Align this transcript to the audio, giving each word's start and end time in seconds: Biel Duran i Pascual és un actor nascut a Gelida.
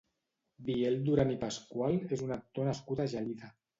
Biel 0.69 0.95
Duran 1.09 1.33
i 1.33 1.37
Pascual 1.43 1.99
és 2.17 2.25
un 2.29 2.35
actor 2.39 2.67
nascut 2.71 3.03
a 3.05 3.07
Gelida. 3.13 3.53